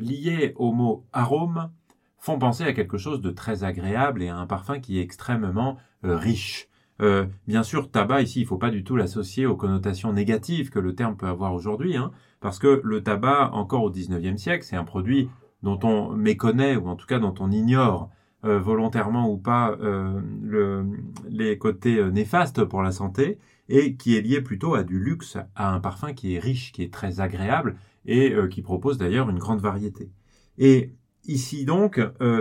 liés 0.01 0.55
au 0.57 0.73
mot 0.73 1.05
arôme, 1.13 1.71
font 2.17 2.39
penser 2.39 2.65
à 2.65 2.73
quelque 2.73 2.97
chose 2.97 3.21
de 3.21 3.31
très 3.31 3.63
agréable 3.63 4.23
et 4.23 4.29
à 4.29 4.37
un 4.37 4.47
parfum 4.47 4.81
qui 4.81 4.99
est 4.99 5.03
extrêmement 5.03 5.77
riche. 6.03 6.69
Euh, 7.01 7.27
bien 7.47 7.63
sûr, 7.63 7.91
tabac 7.91 8.23
ici, 8.23 8.41
il 8.41 8.43
ne 8.43 8.49
faut 8.49 8.59
pas 8.59 8.71
du 8.71 8.83
tout 8.83 8.97
l'associer 8.97 9.47
aux 9.47 9.57
connotations 9.57 10.13
négatives 10.13 10.71
que 10.71 10.79
le 10.79 10.95
terme 10.95 11.17
peut 11.17 11.27
avoir 11.27 11.55
aujourd'hui, 11.55 11.97
hein, 11.97 12.11
parce 12.41 12.59
que 12.59 12.81
le 12.83 13.03
tabac, 13.03 13.51
encore 13.53 13.85
au 13.85 13.91
XIXe 13.91 14.41
siècle, 14.41 14.65
c'est 14.65 14.77
un 14.77 14.85
produit 14.85 15.31
dont 15.63 15.79
on 15.83 16.11
méconnaît, 16.13 16.77
ou 16.77 16.89
en 16.89 16.97
tout 16.97 17.07
cas 17.07 17.19
dont 17.19 17.35
on 17.39 17.51
ignore 17.51 18.11
euh, 18.45 18.59
volontairement 18.59 19.31
ou 19.31 19.37
pas 19.37 19.77
euh, 19.81 20.83
les 21.29 21.59
côtés 21.59 22.03
néfastes 22.11 22.65
pour 22.65 22.83
la 22.83 22.93
santé, 22.93 23.39
et 23.69 23.97
qui 23.97 24.17
est 24.17 24.21
lié 24.21 24.41
plutôt 24.41 24.75
à 24.75 24.83
du 24.83 24.99
luxe, 24.99 25.37
à 25.55 25.73
un 25.73 25.81
parfum 25.81 26.13
qui 26.13 26.35
est 26.35 26.39
riche, 26.39 26.73
qui 26.73 26.83
est 26.83 26.93
très 26.93 27.21
agréable, 27.21 27.77
et 28.07 28.35
qui 28.51 28.63
propose 28.63 28.97
d'ailleurs 28.97 29.29
une 29.29 29.39
grande 29.39 29.61
variété. 29.61 30.11
Et 30.57 30.95
ici 31.27 31.67
donc, 31.67 32.01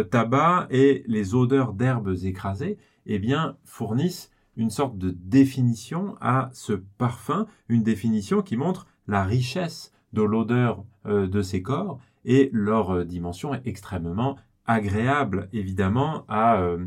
tabac 0.10 0.68
et 0.70 1.04
les 1.08 1.36
odeurs 1.36 1.74
d'herbes 1.74 2.16
écrasées, 2.24 2.78
eh 3.06 3.20
bien, 3.20 3.58
fournissent 3.66 4.32
une 4.58 4.70
sorte 4.72 4.98
de 4.98 5.12
définition 5.12 6.16
à 6.20 6.50
ce 6.52 6.74
parfum, 6.74 7.46
une 7.70 7.84
définition 7.84 8.42
qui 8.42 8.58
montre 8.58 8.88
la 9.08 9.24
richesse 9.24 9.94
de 10.14 10.22
l'odeur 10.22 10.84
euh, 11.06 11.28
de 11.28 11.42
ces 11.42 11.62
corps 11.62 12.00
et 12.26 12.50
leur 12.52 12.92
euh, 12.92 13.06
dimension 13.06 13.54
est 13.54 13.66
extrêmement 13.66 14.36
agréable 14.66 15.48
évidemment 15.54 16.26
euh, 16.30 16.86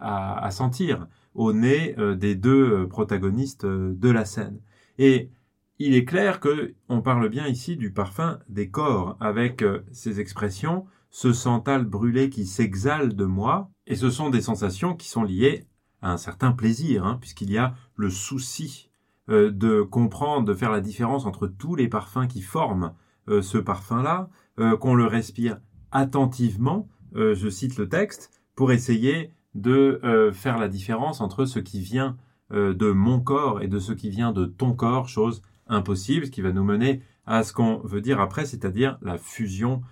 à, 0.00 0.50
sentir 0.50 1.08
au 1.38 1.54
nez 1.54 1.94
des 2.18 2.34
deux 2.34 2.86
protagonistes 2.88 3.64
de 3.64 4.10
la 4.10 4.26
scène. 4.26 4.60
Et 4.98 5.30
il 5.78 5.94
est 5.94 6.04
clair 6.04 6.40
que 6.40 6.74
on 6.90 7.00
parle 7.00 7.28
bien 7.30 7.46
ici 7.46 7.76
du 7.76 7.92
parfum 7.92 8.40
des 8.48 8.68
corps 8.68 9.16
avec 9.20 9.64
ces 9.92 10.20
expressions 10.20 10.84
ce 11.10 11.32
santal 11.32 11.84
brûlé 11.84 12.30
qui 12.30 12.46
s'exhale 12.46 13.14
de 13.14 13.24
moi 13.24 13.70
Et 13.86 13.96
ce 13.96 14.10
sont 14.10 14.30
des 14.30 14.40
sensations 14.40 14.94
qui 14.94 15.08
sont 15.08 15.24
liées 15.24 15.64
à 16.02 16.12
un 16.12 16.16
certain 16.16 16.52
plaisir, 16.52 17.04
hein, 17.04 17.16
puisqu'il 17.20 17.50
y 17.50 17.58
a 17.58 17.74
le 17.96 18.10
souci 18.10 18.90
euh, 19.30 19.50
de 19.50 19.82
comprendre, 19.82 20.46
de 20.46 20.54
faire 20.54 20.70
la 20.70 20.80
différence 20.80 21.26
entre 21.26 21.46
tous 21.46 21.74
les 21.74 21.88
parfums 21.88 22.28
qui 22.28 22.42
forment 22.42 22.92
euh, 23.28 23.42
ce 23.42 23.58
parfum-là, 23.58 24.30
euh, 24.58 24.76
qu'on 24.76 24.94
le 24.94 25.06
respire 25.06 25.58
attentivement, 25.90 26.88
je 27.14 27.48
cite 27.48 27.78
le 27.78 27.88
texte, 27.88 28.30
pour 28.54 28.70
essayer 28.70 29.32
de 29.54 30.30
faire 30.32 30.58
la 30.58 30.68
différence 30.68 31.20
entre 31.20 31.44
ce 31.44 31.58
qui 31.58 31.80
vient 31.80 32.16
de 32.50 32.90
mon 32.92 33.20
corps 33.20 33.62
et 33.62 33.68
de 33.68 33.78
ce 33.78 33.92
qui 33.92 34.10
vient 34.10 34.32
de 34.32 34.44
ton 34.44 34.72
corps, 34.72 35.08
chose 35.08 35.42
impossible, 35.66 36.26
ce 36.26 36.30
qui 36.30 36.42
va 36.42 36.52
nous 36.52 36.64
mener 36.64 37.02
à 37.26 37.42
ce 37.42 37.52
qu'on 37.52 37.78
veut 37.78 38.00
dire 38.00 38.20
après, 38.20 38.46
c'est-à-dire 38.46 38.98
la 39.02 39.18
fusion 39.18 39.82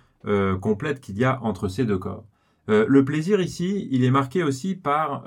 complète 0.61 1.01
qu'il 1.01 1.17
y 1.17 1.25
a 1.25 1.41
entre 1.43 1.67
ces 1.67 1.85
deux 1.85 1.97
corps. 1.97 2.25
le 2.67 3.03
plaisir 3.03 3.41
ici, 3.41 3.87
il 3.91 4.03
est 4.03 4.11
marqué 4.11 4.43
aussi 4.43 4.75
par 4.75 5.25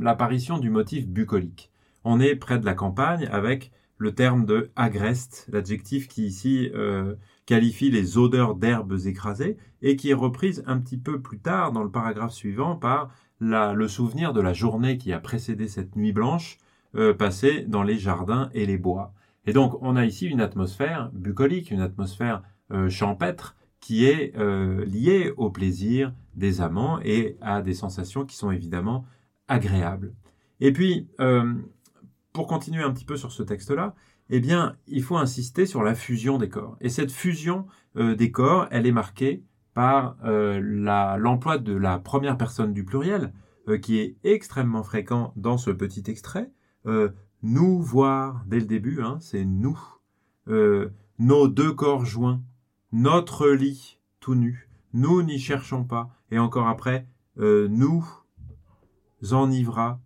l'apparition 0.00 0.58
du 0.58 0.70
motif 0.70 1.06
bucolique 1.06 1.70
on 2.04 2.20
est 2.20 2.36
près 2.36 2.58
de 2.58 2.64
la 2.64 2.74
campagne 2.74 3.28
avec 3.30 3.70
le 3.98 4.14
terme 4.14 4.46
de 4.46 4.70
agreste, 4.76 5.46
l'adjectif 5.52 6.08
qui 6.08 6.24
ici 6.24 6.70
euh, 6.74 7.16
qualifie 7.44 7.90
les 7.90 8.16
odeurs 8.16 8.54
d'herbes 8.54 8.96
écrasées 9.04 9.56
et 9.82 9.96
qui 9.96 10.10
est 10.10 10.14
reprise 10.14 10.62
un 10.66 10.78
petit 10.78 10.96
peu 10.96 11.20
plus 11.20 11.38
tard 11.38 11.72
dans 11.72 11.82
le 11.82 11.90
paragraphe 11.90 12.32
suivant 12.32 12.76
par 12.76 13.10
le 13.40 13.88
souvenir 13.88 14.32
de 14.32 14.40
la 14.40 14.52
journée 14.52 14.98
qui 14.98 15.12
a 15.12 15.20
précédé 15.20 15.68
cette 15.68 15.96
nuit 15.96 16.12
blanche 16.12 16.58
euh, 16.96 17.14
passée 17.14 17.64
dans 17.68 17.82
les 17.82 17.98
jardins 17.98 18.50
et 18.52 18.66
les 18.66 18.78
bois. 18.78 19.12
Et 19.46 19.52
donc 19.52 19.78
on 19.80 19.96
a 19.96 20.04
ici 20.04 20.26
une 20.26 20.40
atmosphère 20.40 21.10
bucolique, 21.12 21.70
une 21.70 21.80
atmosphère 21.80 22.42
euh, 22.72 22.88
champêtre 22.88 23.56
qui 23.80 24.04
est 24.06 24.36
liée 24.86 25.32
au 25.36 25.50
plaisir 25.50 26.12
des 26.34 26.60
amants 26.60 26.98
et 27.04 27.38
à 27.40 27.62
des 27.62 27.74
sensations 27.74 28.26
qui 28.26 28.36
sont 28.36 28.50
évidemment 28.50 29.04
agréables. 29.46 30.14
Et 30.58 30.72
puis, 30.72 31.08
pour 32.32 32.48
continuer 32.48 32.82
un 32.82 32.90
petit 32.90 33.04
peu 33.04 33.16
sur 33.16 33.30
ce 33.30 33.44
texte-là, 33.44 33.94
eh 34.30 34.40
bien, 34.40 34.76
il 34.86 35.02
faut 35.02 35.16
insister 35.16 35.66
sur 35.66 35.82
la 35.82 35.94
fusion 35.94 36.38
des 36.38 36.48
corps. 36.48 36.76
Et 36.80 36.88
cette 36.88 37.10
fusion 37.10 37.66
euh, 37.96 38.14
des 38.14 38.30
corps, 38.30 38.68
elle 38.70 38.86
est 38.86 38.92
marquée 38.92 39.42
par 39.78 40.16
euh, 40.24 40.58
l'emploi 41.18 41.58
de 41.58 41.72
la 41.72 42.00
première 42.00 42.36
personne 42.36 42.72
du 42.72 42.84
pluriel, 42.84 43.32
euh, 43.68 43.78
qui 43.78 44.00
est 44.00 44.16
extrêmement 44.24 44.82
fréquent 44.82 45.32
dans 45.36 45.56
ce 45.56 45.70
petit 45.70 46.02
extrait. 46.08 46.50
nous 47.42 47.80
voir, 47.80 48.42
dès 48.48 48.58
le 48.58 48.66
début, 48.66 49.00
hein, 49.00 49.18
c'est 49.20 49.44
nous. 49.44 49.78
nos 51.18 51.48
deux 51.48 51.72
corps 51.72 52.04
joints, 52.04 52.40
notre 52.90 53.48
lit 53.48 54.00
tout 54.18 54.34
nu, 54.34 54.68
nous 54.92 55.22
n'y 55.22 55.38
cherchons 55.38 55.84
pas. 55.84 56.10
Et 56.32 56.40
encore 56.40 56.66
après, 56.66 57.06
nous 57.36 58.04
enivra 59.30 60.00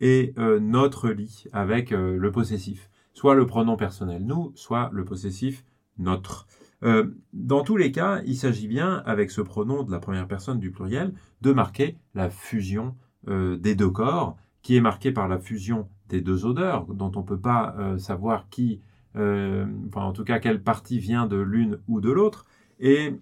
et 0.00 0.34
euh, 0.38 0.60
notre 0.60 1.10
lit 1.10 1.44
avec 1.52 1.92
euh, 1.92 2.16
le 2.16 2.32
possessif. 2.32 2.90
Soit 3.12 3.34
le 3.34 3.46
pronom 3.46 3.76
personnel 3.76 4.24
nous, 4.24 4.52
soit 4.54 4.90
le 4.92 5.04
possessif 5.04 5.64
notre. 5.98 6.46
Euh, 6.82 7.06
dans 7.32 7.62
tous 7.62 7.76
les 7.76 7.92
cas, 7.92 8.22
il 8.26 8.36
s'agit 8.36 8.68
bien, 8.68 9.02
avec 9.06 9.30
ce 9.30 9.40
pronom 9.40 9.82
de 9.82 9.90
la 9.90 9.98
première 9.98 10.28
personne 10.28 10.58
du 10.58 10.70
pluriel, 10.70 11.14
de 11.40 11.52
marquer 11.52 11.98
la 12.14 12.30
fusion 12.30 12.96
des 13.28 13.74
deux 13.74 13.90
corps, 13.90 14.36
qui 14.62 14.76
est 14.76 14.80
marquée 14.80 15.10
par 15.10 15.26
la 15.26 15.40
fusion 15.40 15.88
des 16.08 16.20
deux 16.20 16.46
odeurs, 16.46 16.86
dont 16.86 17.10
on 17.16 17.22
ne 17.22 17.26
peut 17.26 17.40
pas 17.40 17.74
savoir 17.98 18.48
qui, 18.50 18.82
en 19.16 20.12
tout 20.14 20.22
cas 20.22 20.38
quelle 20.38 20.62
partie 20.62 21.00
vient 21.00 21.26
de 21.26 21.36
l'une 21.36 21.80
ou 21.88 22.00
de 22.00 22.12
l'autre. 22.12 22.44
Et 22.78 23.18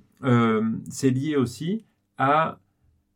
c'est 0.91 1.09
lié 1.09 1.37
aussi 1.37 1.87
à 2.19 2.59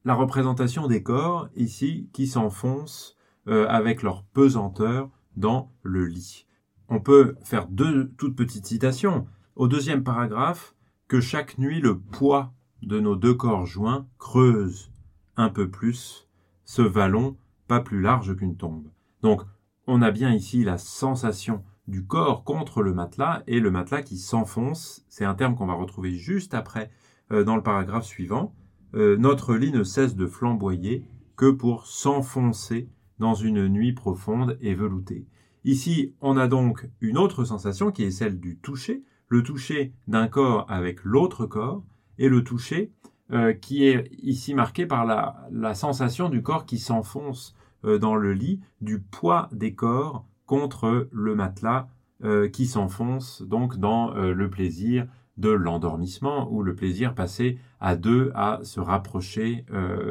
la 0.06 0.14
représentation 0.14 0.86
des 0.86 1.02
corps, 1.02 1.50
ici, 1.54 2.08
qui 2.14 2.26
s'enfoncent 2.26 3.18
euh, 3.48 3.66
avec 3.68 4.02
leur 4.02 4.24
pesanteur 4.24 5.10
dans 5.36 5.70
le 5.82 6.06
lit. 6.06 6.46
On 6.88 7.00
peut 7.00 7.36
faire 7.42 7.66
deux 7.68 8.10
toutes 8.16 8.36
petites 8.36 8.66
citations. 8.66 9.26
Au 9.58 9.66
deuxième 9.66 10.04
paragraphe, 10.04 10.76
que 11.08 11.20
chaque 11.20 11.58
nuit 11.58 11.80
le 11.80 11.98
poids 11.98 12.52
de 12.82 13.00
nos 13.00 13.16
deux 13.16 13.34
corps 13.34 13.66
joints 13.66 14.06
creuse 14.16 14.92
un 15.36 15.48
peu 15.48 15.68
plus 15.68 16.28
ce 16.64 16.80
vallon 16.80 17.36
pas 17.66 17.80
plus 17.80 18.00
large 18.00 18.36
qu'une 18.36 18.56
tombe. 18.56 18.86
Donc, 19.20 19.42
on 19.88 20.00
a 20.00 20.12
bien 20.12 20.32
ici 20.32 20.62
la 20.62 20.78
sensation 20.78 21.64
du 21.88 22.06
corps 22.06 22.44
contre 22.44 22.82
le 22.82 22.94
matelas 22.94 23.42
et 23.48 23.58
le 23.58 23.72
matelas 23.72 24.02
qui 24.02 24.16
s'enfonce. 24.16 25.04
C'est 25.08 25.24
un 25.24 25.34
terme 25.34 25.56
qu'on 25.56 25.66
va 25.66 25.74
retrouver 25.74 26.12
juste 26.12 26.54
après 26.54 26.92
euh, 27.32 27.42
dans 27.42 27.56
le 27.56 27.62
paragraphe 27.64 28.06
suivant. 28.06 28.54
Euh, 28.94 29.16
notre 29.16 29.56
lit 29.56 29.72
ne 29.72 29.82
cesse 29.82 30.14
de 30.14 30.28
flamboyer 30.28 31.04
que 31.34 31.50
pour 31.50 31.88
s'enfoncer 31.88 32.88
dans 33.18 33.34
une 33.34 33.66
nuit 33.66 33.92
profonde 33.92 34.56
et 34.60 34.76
veloutée. 34.76 35.26
Ici, 35.64 36.14
on 36.20 36.36
a 36.36 36.46
donc 36.46 36.88
une 37.00 37.18
autre 37.18 37.42
sensation 37.42 37.90
qui 37.90 38.04
est 38.04 38.12
celle 38.12 38.38
du 38.38 38.56
toucher, 38.58 39.02
le 39.28 39.42
toucher 39.42 39.92
d'un 40.06 40.28
corps 40.28 40.66
avec 40.68 41.04
l'autre 41.04 41.46
corps, 41.46 41.82
et 42.18 42.28
le 42.28 42.44
toucher 42.44 42.92
euh, 43.32 43.52
qui 43.52 43.86
est 43.86 44.10
ici 44.22 44.54
marqué 44.54 44.86
par 44.86 45.04
la, 45.06 45.74
sensation 45.74 46.28
du 46.28 46.42
corps 46.42 46.66
qui 46.66 46.78
s'enfonce 46.78 47.54
euh, 47.84 47.98
dans 47.98 48.16
le 48.16 48.32
lit, 48.32 48.60
du 48.80 49.00
poids 49.00 49.48
des 49.52 49.74
corps 49.74 50.24
contre 50.46 51.08
le 51.12 51.34
matelas 51.34 51.88
euh, 52.24 52.48
qui 52.48 52.66
s'enfonce 52.66 53.42
donc 53.42 53.76
dans 53.76 54.12
le 54.12 54.50
plaisir 54.50 55.06
de 55.36 55.50
l'endormissement 55.50 56.50
ou 56.50 56.62
le 56.62 56.74
plaisir 56.74 57.14
passé 57.14 57.58
à 57.80 57.94
deux 57.94 58.32
à 58.34 58.58
se 58.62 58.80
rapprocher 58.80 59.64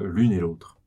l'une 0.05 0.31
et 0.31 0.39
l'autre. 0.39 0.77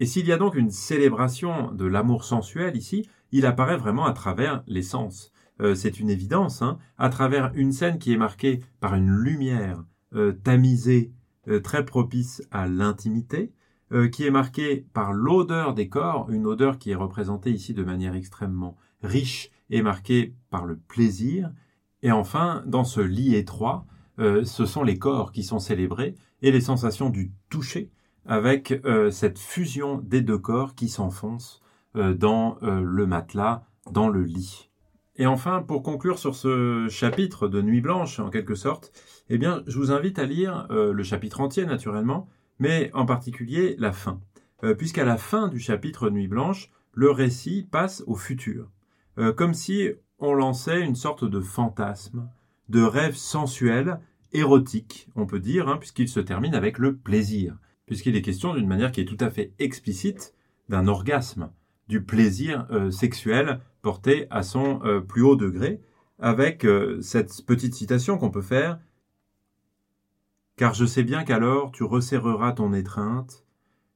Et 0.00 0.04
s'il 0.04 0.26
y 0.26 0.32
a 0.32 0.36
donc 0.36 0.54
une 0.54 0.70
célébration 0.70 1.72
de 1.72 1.86
l'amour 1.86 2.24
sensuel 2.24 2.76
ici, 2.76 3.08
il 3.32 3.46
apparaît 3.46 3.78
vraiment 3.78 4.04
à 4.04 4.12
travers 4.12 4.62
les 4.66 4.82
sens. 4.82 5.32
Euh, 5.60 5.74
c'est 5.74 6.00
une 6.00 6.10
évidence, 6.10 6.62
hein, 6.62 6.78
à 6.98 7.08
travers 7.08 7.50
une 7.54 7.72
scène 7.72 7.98
qui 7.98 8.12
est 8.12 8.18
marquée 8.18 8.60
par 8.80 8.94
une 8.94 9.10
lumière 9.10 9.84
euh, 10.14 10.32
tamisée, 10.32 11.12
euh, 11.48 11.60
très 11.60 11.84
propice 11.84 12.42
à 12.50 12.66
l'intimité, 12.66 13.52
qui 14.10 14.24
est 14.24 14.32
marquée 14.32 14.84
par 14.94 15.12
l'odeur 15.12 15.72
des 15.72 15.88
corps, 15.88 16.28
une 16.32 16.44
odeur 16.46 16.76
qui 16.76 16.90
est 16.90 16.96
représentée 16.96 17.52
ici 17.52 17.72
de 17.72 17.84
manière 17.84 18.16
extrêmement 18.16 18.76
riche 19.00 19.52
et 19.70 19.80
marquée 19.80 20.34
par 20.50 20.64
le 20.64 20.76
plaisir. 20.76 21.52
Et 22.02 22.10
enfin, 22.10 22.64
dans 22.66 22.82
ce 22.82 23.00
lit 23.00 23.36
étroit, 23.36 23.86
ce 24.18 24.66
sont 24.66 24.82
les 24.82 24.98
corps 24.98 25.30
qui 25.30 25.44
sont 25.44 25.60
célébrés 25.60 26.16
et 26.42 26.50
les 26.50 26.60
sensations 26.60 27.10
du 27.10 27.30
toucher 27.48 27.92
avec 28.24 28.74
cette 29.12 29.38
fusion 29.38 29.98
des 29.98 30.20
deux 30.20 30.38
corps 30.38 30.74
qui 30.74 30.88
s'enfoncent 30.88 31.62
dans 31.94 32.58
le 32.60 33.06
matelas, 33.06 33.62
dans 33.92 34.08
le 34.08 34.24
lit. 34.24 34.65
Et 35.16 35.26
enfin, 35.26 35.62
pour 35.62 35.82
conclure 35.82 36.18
sur 36.18 36.34
ce 36.34 36.88
chapitre 36.88 37.48
de 37.48 37.62
Nuit 37.62 37.80
Blanche, 37.80 38.20
en 38.20 38.30
quelque 38.30 38.54
sorte, 38.54 38.92
eh 39.30 39.38
bien, 39.38 39.62
je 39.66 39.78
vous 39.78 39.90
invite 39.90 40.18
à 40.18 40.24
lire 40.24 40.66
le 40.70 41.02
chapitre 41.02 41.40
entier, 41.40 41.64
naturellement, 41.64 42.28
mais 42.58 42.90
en 42.92 43.06
particulier 43.06 43.76
la 43.78 43.92
fin. 43.92 44.20
Puisqu'à 44.76 45.04
la 45.04 45.16
fin 45.16 45.48
du 45.48 45.58
chapitre 45.58 46.10
Nuit 46.10 46.28
Blanche, 46.28 46.70
le 46.92 47.10
récit 47.10 47.66
passe 47.70 48.04
au 48.06 48.14
futur. 48.14 48.70
comme 49.36 49.54
si 49.54 49.88
on 50.18 50.34
lançait 50.34 50.82
une 50.82 50.94
sorte 50.94 51.24
de 51.24 51.40
fantasme, 51.40 52.28
de 52.68 52.82
rêve 52.82 53.16
sensuel, 53.16 54.00
érotique, 54.32 55.08
on 55.16 55.26
peut 55.26 55.40
dire, 55.40 55.68
hein, 55.68 55.78
puisqu'il 55.78 56.08
se 56.08 56.20
termine 56.20 56.54
avec 56.54 56.78
le 56.78 56.94
plaisir 56.94 57.56
puisqu'il 57.86 58.16
est 58.16 58.22
question 58.22 58.54
d'une 58.54 58.66
manière 58.66 58.92
qui 58.92 59.00
est 59.00 59.06
tout 59.06 59.16
à 59.20 59.30
fait 59.30 59.52
explicite 59.58 60.34
d'un 60.68 60.88
orgasme, 60.88 61.50
du 61.88 62.02
plaisir 62.02 62.66
euh, 62.70 62.90
sexuel 62.90 63.60
à 64.30 64.42
son 64.42 64.80
euh, 64.84 65.00
plus 65.00 65.22
haut 65.22 65.36
degré, 65.36 65.80
avec 66.18 66.64
euh, 66.64 67.00
cette 67.00 67.44
petite 67.46 67.74
citation 67.74 68.18
qu'on 68.18 68.30
peut 68.30 68.42
faire 68.42 68.78
Car 70.56 70.74
je 70.74 70.84
sais 70.84 71.04
bien 71.04 71.24
qu'alors 71.24 71.72
tu 71.72 71.84
resserreras 71.84 72.52
ton 72.52 72.72
étreinte, 72.72 73.44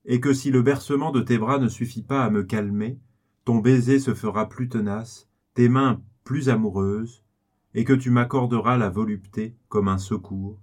et 0.04 0.20
que 0.20 0.32
si 0.32 0.50
le 0.50 0.62
bercement 0.62 1.10
de 1.12 1.20
tes 1.20 1.38
bras 1.38 1.58
ne 1.58 1.68
suffit 1.68 2.02
pas 2.02 2.22
à 2.22 2.30
me 2.30 2.42
calmer, 2.42 2.98
ton 3.44 3.58
baiser 3.58 3.98
se 3.98 4.14
fera 4.14 4.48
plus 4.48 4.68
tenace, 4.68 5.28
tes 5.54 5.68
mains 5.68 6.02
plus 6.24 6.48
amoureuses, 6.48 7.24
et 7.74 7.84
que 7.84 7.92
tu 7.92 8.10
m'accorderas 8.10 8.76
la 8.76 8.90
volupté 8.90 9.56
comme 9.68 9.88
un 9.88 9.98
secours, 9.98 10.60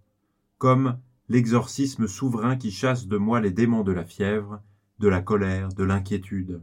comme 0.58 0.98
l'exorcisme 1.30 2.08
souverain 2.08 2.56
qui 2.56 2.72
chasse 2.72 3.08
de 3.08 3.18
moi 3.18 3.42
les 3.42 3.52
démons 3.52 3.84
de 3.84 3.92
la 3.92 4.06
fièvre, 4.06 4.62
de 5.00 5.08
la 5.08 5.22
colère, 5.22 5.70
de 5.70 5.84
l'inquiétude. 5.84 6.62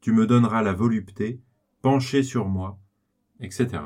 Tu 0.00 0.12
me 0.12 0.26
donneras 0.26 0.62
la 0.62 0.72
volupté, 0.72 1.40
penché 1.82 2.22
sur 2.22 2.48
moi, 2.48 2.78
etc. 3.40 3.82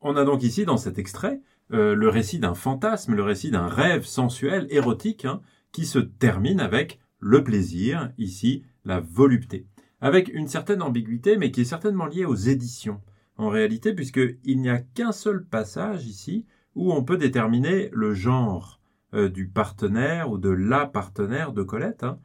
On 0.00 0.16
a 0.16 0.24
donc 0.24 0.42
ici, 0.42 0.66
dans 0.66 0.76
cet 0.76 0.98
extrait, 0.98 1.40
euh, 1.72 1.94
le 1.94 2.08
récit 2.10 2.38
d'un 2.38 2.54
fantasme, 2.54 3.14
le 3.14 3.22
récit 3.22 3.50
d'un 3.50 3.68
rêve 3.68 4.04
sensuel, 4.04 4.66
érotique, 4.68 5.24
hein, 5.24 5.40
qui 5.72 5.86
se 5.86 5.98
termine 5.98 6.60
avec 6.60 7.00
le 7.20 7.42
plaisir, 7.42 8.12
ici 8.18 8.64
la 8.84 9.00
volupté, 9.00 9.66
avec 10.02 10.28
une 10.28 10.46
certaine 10.46 10.82
ambiguïté, 10.82 11.38
mais 11.38 11.50
qui 11.50 11.62
est 11.62 11.64
certainement 11.64 12.04
liée 12.04 12.26
aux 12.26 12.34
éditions, 12.34 13.00
en 13.38 13.48
réalité, 13.48 13.94
puisqu'il 13.94 14.60
n'y 14.60 14.68
a 14.68 14.78
qu'un 14.78 15.12
seul 15.12 15.44
passage 15.44 16.06
ici 16.06 16.44
où 16.74 16.92
on 16.92 17.02
peut 17.02 17.16
déterminer 17.16 17.88
le 17.92 18.12
genre 18.12 18.80
du 19.12 19.48
partenaire 19.48 20.30
ou 20.30 20.38
de 20.38 20.50
la 20.50 20.86
partenaire 20.86 21.52
de 21.52 21.62
Colette, 21.62 22.04
hein, 22.04 22.18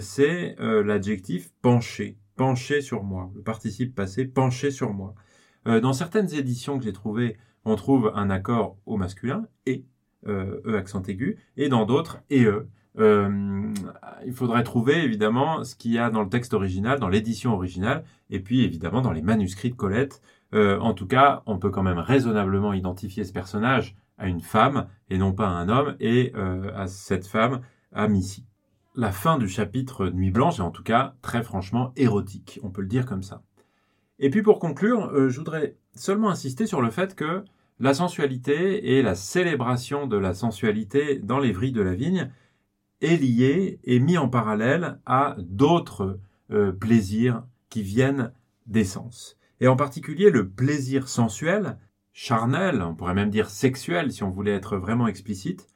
c'est 0.00 0.56
l'adjectif 0.58 1.52
pencher, 1.62 2.18
pencher 2.42 2.80
sur 2.80 3.04
moi, 3.04 3.30
le 3.34 3.42
participe 3.42 3.94
passé 3.94 4.24
pencher 4.24 4.70
sur 4.70 4.92
moi. 4.92 5.14
dans 5.64 5.92
certaines 5.92 6.34
éditions 6.34 6.76
que 6.78 6.84
j'ai 6.84 6.92
trouvées, 6.92 7.36
on 7.64 7.76
trouve 7.76 8.10
un 8.16 8.30
accord 8.30 8.76
au 8.84 8.96
masculin 8.96 9.46
et 9.64 9.84
E 10.26 10.76
accent 10.76 11.02
aigu, 11.04 11.38
et 11.56 11.68
dans 11.68 11.84
d'autres 11.84 12.18
et 12.30 12.44
E. 12.44 12.68
Euh, 12.98 13.72
il 14.26 14.32
faudrait 14.32 14.64
trouver 14.64 15.02
évidemment 15.02 15.64
ce 15.64 15.74
qu'il 15.74 15.92
y 15.92 15.98
a 15.98 16.10
dans 16.10 16.22
le 16.22 16.28
texte 16.28 16.54
original, 16.54 17.00
dans 17.00 17.08
l'édition 17.08 17.54
originale, 17.54 18.04
et 18.30 18.40
puis 18.40 18.64
évidemment 18.64 19.00
dans 19.00 19.12
les 19.12 19.22
manuscrits 19.22 19.70
de 19.70 19.76
Colette. 19.76 20.20
Euh, 20.54 20.78
en 20.80 20.92
tout 20.92 21.06
cas, 21.06 21.42
on 21.46 21.58
peut 21.58 21.70
quand 21.70 21.82
même 21.82 21.98
raisonnablement 21.98 22.72
identifier 22.72 23.24
ce 23.24 23.32
personnage 23.32 23.96
à 24.18 24.28
une 24.28 24.40
femme 24.40 24.88
et 25.08 25.18
non 25.18 25.32
pas 25.32 25.46
à 25.48 25.52
un 25.52 25.68
homme, 25.68 25.96
et 26.00 26.32
euh, 26.36 26.70
à 26.76 26.86
cette 26.86 27.26
femme, 27.26 27.62
à 27.92 28.08
Missy. 28.08 28.51
La 28.94 29.10
fin 29.10 29.38
du 29.38 29.48
chapitre 29.48 30.08
Nuit 30.08 30.30
Blanche 30.30 30.58
est 30.58 30.62
en 30.62 30.70
tout 30.70 30.82
cas 30.82 31.14
très 31.22 31.42
franchement 31.42 31.92
érotique, 31.96 32.60
on 32.62 32.70
peut 32.70 32.82
le 32.82 32.88
dire 32.88 33.06
comme 33.06 33.22
ça. 33.22 33.42
Et 34.18 34.28
puis 34.28 34.42
pour 34.42 34.58
conclure, 34.58 35.30
je 35.30 35.38
voudrais 35.38 35.76
seulement 35.94 36.30
insister 36.30 36.66
sur 36.66 36.82
le 36.82 36.90
fait 36.90 37.14
que 37.14 37.44
la 37.80 37.94
sensualité 37.94 38.96
et 38.96 39.02
la 39.02 39.14
célébration 39.14 40.06
de 40.06 40.16
la 40.16 40.34
sensualité 40.34 41.18
dans 41.18 41.40
les 41.40 41.52
vrilles 41.52 41.72
de 41.72 41.82
la 41.82 41.94
vigne 41.94 42.30
est 43.00 43.16
lié 43.16 43.80
et 43.82 43.98
mis 43.98 44.18
en 44.18 44.28
parallèle 44.28 45.00
à 45.06 45.36
d'autres 45.38 46.20
euh, 46.52 46.70
plaisirs 46.70 47.44
qui 47.70 47.82
viennent 47.82 48.32
des 48.66 48.84
sens. 48.84 49.36
Et 49.60 49.68
en 49.68 49.76
particulier 49.76 50.30
le 50.30 50.48
plaisir 50.48 51.08
sensuel, 51.08 51.78
charnel, 52.12 52.82
on 52.82 52.94
pourrait 52.94 53.14
même 53.14 53.30
dire 53.30 53.50
sexuel 53.50 54.12
si 54.12 54.22
on 54.22 54.30
voulait 54.30 54.54
être 54.54 54.76
vraiment 54.76 55.08
explicite, 55.08 55.66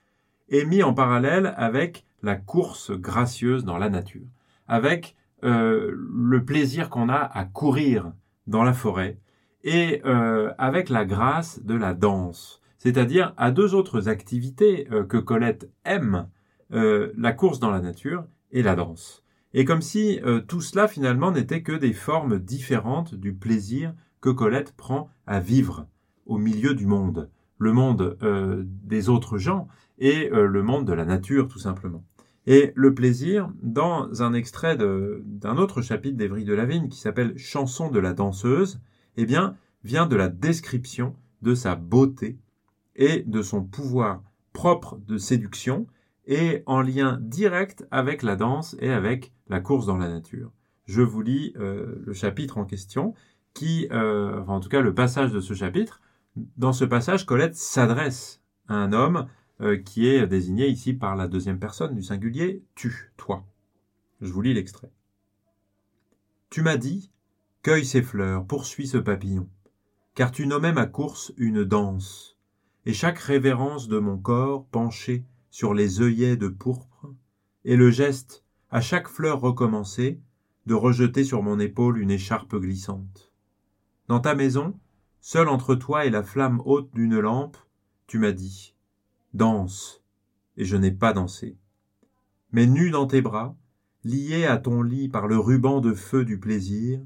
est 0.49 0.65
mis 0.65 0.83
en 0.83 0.95
parallèle 0.95 1.55
avec 1.57 2.06
la 2.23 2.37
course 2.37 2.91
gracieuse 2.93 3.65
dans 3.65 3.79
la 3.79 3.91
nature, 3.91 4.27
avec 4.69 5.17
euh, 5.45 5.93
le 5.95 6.45
plaisir 6.45 6.91
qu'on 6.91 7.09
a 7.09 7.17
à 7.17 7.45
courir 7.45 8.13
dans 8.47 8.65
la 8.65 8.73
forêt 8.73 9.19
et 9.65 10.03
euh, 10.05 10.53
avec 10.59 10.89
la 10.89 11.05
grâce 11.05 11.63
de 11.63 11.75
la 11.75 11.95
danse, 11.95 12.61
c'est-à-dire 12.79 13.35
à 13.37 13.51
deux 13.51 13.75
autres 13.75 14.09
activités 14.09 14.89
que 15.09 15.17
Colette 15.17 15.71
aime 15.85 16.29
euh, 16.73 17.13
la 17.17 17.33
course 17.33 17.61
dans 17.61 17.71
la 17.71 17.81
nature 17.81 18.25
et 18.51 18.63
la 18.63 18.75
danse. 18.75 19.23
Et 19.55 19.65
comme 19.65 19.83
si 19.83 20.21
euh, 20.25 20.41
tout 20.41 20.61
cela 20.61 20.89
finalement 20.89 21.31
n'était 21.31 21.63
que 21.63 21.73
des 21.73 21.93
formes 21.93 22.41
différentes 22.41 23.15
du 23.15 23.35
plaisir 23.35 23.95
que 24.21 24.31
Colette 24.31 24.73
prend 24.73 25.09
à 25.29 25.39
vivre 25.39 25.87
au 26.27 26.39
milieu 26.39 26.75
du 26.75 26.87
monde, 26.87 27.31
le 27.59 27.73
monde 27.73 28.19
euh, 28.23 28.65
des 28.67 29.09
autres 29.09 29.39
gens 29.39 29.69
et 29.99 30.29
le 30.31 30.63
monde 30.63 30.87
de 30.87 30.93
la 30.93 31.05
nature 31.05 31.49
tout 31.49 31.59
simplement. 31.59 32.05
Et 32.47 32.73
le 32.77 32.95
plaisir, 32.95 33.51
dans 33.63 34.23
un 34.23 34.33
extrait 34.33 34.77
d'un 34.77 35.57
autre 35.57 35.83
chapitre 35.83 36.17
d'Evry 36.17 36.45
de 36.45 36.55
la 36.55 36.65
Vigne 36.65 36.89
qui 36.89 37.01
s'appelle 37.01 37.37
Chanson 37.37 37.91
de 37.91 37.99
la 37.99 38.13
danseuse, 38.13 38.81
eh 39.17 39.27
bien, 39.27 39.57
vient 39.83 40.07
de 40.07 40.17
la 40.17 40.29
description 40.29 41.17
de 41.43 41.55
sa 41.55 41.75
beauté 41.75 42.39
et 42.95 43.25
de 43.27 43.43
son 43.43 43.65
pouvoir 43.65 44.23
propre 44.53 44.99
de 45.07 45.19
séduction 45.19 45.87
et 46.27 46.63
en 46.67 46.83
lien 46.83 47.19
direct 47.21 47.87
avec 47.91 48.23
la 48.23 48.37
danse 48.37 48.77
et 48.81 48.91
avec 48.91 49.33
la 49.49 49.61
course 49.61 49.87
dans 49.87 49.97
la 49.97 50.09
nature. 50.09 50.53
Je 50.87 51.03
vous 51.03 51.23
lis 51.23 51.53
euh, 51.57 52.03
le 52.05 52.13
chapitre 52.13 52.59
en 52.59 52.65
question, 52.65 53.15
qui, 53.55 53.89
euh, 53.91 54.45
en 54.47 54.61
tout 54.61 54.69
cas 54.69 54.81
le 54.81 54.95
passage 54.95 55.33
de 55.33 55.41
ce 55.41 55.55
chapitre. 55.55 56.01
Dans 56.57 56.73
ce 56.73 56.85
passage, 56.85 57.27
Colette 57.27 57.57
s'adresse 57.57 58.41
à 58.69 58.75
un 58.75 58.93
homme 58.93 59.27
euh, 59.61 59.79
qui 59.79 60.07
est 60.07 60.27
désigné 60.27 60.69
ici 60.69 60.93
par 60.93 61.17
la 61.17 61.29
deuxième 61.29 61.59
personne 61.59 61.95
du 61.95 62.03
singulier 62.03 62.63
tu, 62.75 63.13
toi. 63.17 63.47
Je 64.21 64.33
vous 64.33 64.43
lis 64.43 64.55
l'extrait. 64.55 64.93
Tu 66.51 66.63
m'as 66.63 66.77
dit, 66.77 67.11
cueille 67.63 67.85
ces 67.85 68.03
fleurs, 68.03 68.47
poursuis 68.47 68.87
ce 68.87 68.99
papillon, 68.99 69.49
car 70.15 70.31
tu 70.31 70.47
nommais 70.47 70.73
ma 70.73 70.87
course 70.87 71.33
une 71.37 71.65
danse, 71.65 72.39
et 72.85 72.93
chaque 72.93 73.19
révérence 73.19 73.89
de 73.89 73.99
mon 73.99 74.17
corps 74.17 74.67
penché 74.67 75.25
sur 75.51 75.75
les 75.75 76.01
œillets 76.01 76.37
de 76.37 76.49
pourpre, 76.49 77.13
et 77.65 77.77
le 77.77 77.91
geste, 77.91 78.45
à 78.71 78.81
chaque 78.81 79.09
fleur 79.09 79.41
recommencée, 79.41 80.21
de 80.67 80.75
rejeter 80.75 81.25
sur 81.25 81.43
mon 81.43 81.59
épaule 81.59 81.99
une 81.99 82.11
écharpe 82.11 82.57
glissante. 82.57 83.33
Dans 84.09 84.21
ta 84.21 84.35
maison, 84.35 84.79
seul 85.21 85.49
entre 85.49 85.75
toi 85.75 86.05
et 86.05 86.11
la 86.11 86.23
flamme 86.23 86.63
haute 86.65 86.93
d'une 86.95 87.19
lampe, 87.19 87.57
tu 88.07 88.19
m'as 88.19 88.33
dit 88.33 88.76
Danse, 89.37 90.03
et 90.57 90.65
je 90.65 90.79
n'ai 90.79 90.93
pas 90.93 91.13
dansé. 91.13 91.59
Mais 92.53 92.67
nu 92.67 92.89
dans 92.89 93.07
tes 93.07 93.21
bras, 93.21 93.55
lié 94.03 94.47
à 94.47 94.57
ton 94.57 94.81
lit 94.81 95.11
par 95.11 95.27
le 95.27 95.39
ruban 95.39 95.83
de 95.83 95.93
feu 95.93 96.25
du 96.25 96.41
plaisir, 96.41 97.03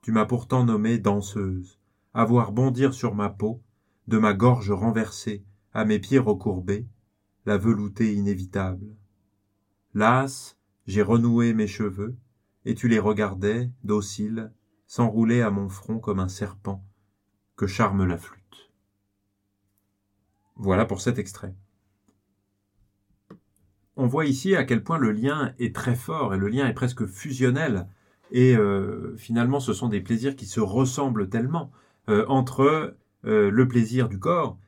tu 0.00 0.10
m'as 0.10 0.24
pourtant 0.24 0.64
nommée 0.64 0.96
danseuse, 0.96 1.78
à 2.14 2.24
voir 2.24 2.52
bondir 2.52 2.94
sur 2.94 3.14
ma 3.14 3.28
peau, 3.28 3.60
de 4.08 4.16
ma 4.16 4.32
gorge 4.32 4.70
renversée, 4.70 5.44
à 5.74 5.84
mes 5.84 5.98
pieds 5.98 6.18
recourbés, 6.18 6.86
la 7.44 7.58
velouté 7.58 8.14
inévitable. 8.14 8.96
Las, 9.92 10.56
j'ai 10.86 11.02
renoué 11.02 11.52
mes 11.52 11.66
cheveux, 11.66 12.16
et 12.64 12.74
tu 12.74 12.88
les 12.88 12.98
regardais, 12.98 13.70
dociles, 13.82 14.50
s'enrouler 14.86 15.42
à 15.42 15.50
mon 15.50 15.68
front 15.68 15.98
comme 15.98 16.20
un 16.20 16.28
serpent 16.28 16.82
que 17.56 17.66
charme 17.66 18.06
la 18.06 18.16
flûte. 18.16 18.72
Voilà 20.56 20.86
pour 20.86 21.02
cet 21.02 21.18
extrait. 21.18 21.54
On 23.96 24.06
voit 24.06 24.26
ici 24.26 24.56
à 24.56 24.64
quel 24.64 24.82
point 24.82 24.98
le 24.98 25.12
lien 25.12 25.52
est 25.58 25.74
très 25.74 25.94
fort 25.94 26.34
et 26.34 26.38
le 26.38 26.48
lien 26.48 26.66
est 26.66 26.74
presque 26.74 27.06
fusionnel. 27.06 27.86
Et 28.30 28.56
euh, 28.56 29.14
finalement, 29.16 29.60
ce 29.60 29.72
sont 29.72 29.88
des 29.88 30.00
plaisirs 30.00 30.34
qui 30.34 30.46
se 30.46 30.60
ressemblent 30.60 31.28
tellement 31.28 31.70
euh, 32.08 32.24
entre 32.28 32.96
euh, 33.24 33.50
le 33.50 33.68
plaisir 33.68 34.08
du 34.08 34.18
corps 34.18 34.58